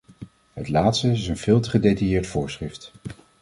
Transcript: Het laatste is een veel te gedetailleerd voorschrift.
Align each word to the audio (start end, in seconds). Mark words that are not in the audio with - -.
Het 0.53 0.69
laatste 0.69 1.11
is 1.11 1.27
een 1.27 1.37
veel 1.37 1.59
te 1.59 1.69
gedetailleerd 1.69 2.27
voorschrift. 2.27 2.91